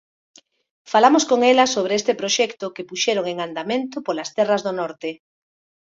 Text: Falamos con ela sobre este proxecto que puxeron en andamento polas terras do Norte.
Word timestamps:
Falamos 0.91 1.23
con 1.31 1.39
ela 1.51 1.65
sobre 1.75 1.93
este 1.99 2.13
proxecto 2.21 2.65
que 2.75 2.87
puxeron 2.89 3.25
en 3.31 3.37
andamento 3.47 3.97
polas 4.05 4.29
terras 4.37 4.61
do 4.65 4.71
Norte. 4.79 5.09